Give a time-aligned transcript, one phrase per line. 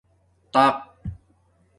[0.51, 0.77] تَق